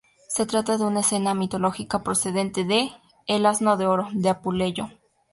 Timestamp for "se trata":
0.27-0.79